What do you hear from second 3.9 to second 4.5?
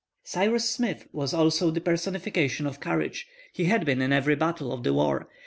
in every